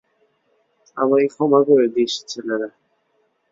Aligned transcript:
আমায় 0.97 1.27
ক্ষমা 1.33 1.59
করে 1.67 1.85
দিস, 1.95 2.13
ছেলেরা। 2.27 2.69